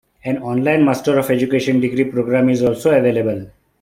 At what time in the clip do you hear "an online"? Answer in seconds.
0.25-0.83